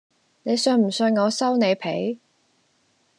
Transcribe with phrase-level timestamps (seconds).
[0.41, 2.17] 你信唔信我收你皮